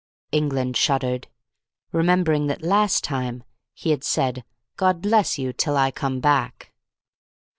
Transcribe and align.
England 0.31 0.75
shuddered, 0.77 1.27
remembering 1.91 2.47
that 2.47 2.63
last 2.63 3.03
time 3.03 3.43
he 3.71 3.91
had 3.91 4.03
said, 4.03 4.43
"God 4.75 4.99
bless 4.99 5.37
you 5.37 5.53
till 5.53 5.77
I 5.77 5.91
come 5.91 6.19
back." 6.19 6.73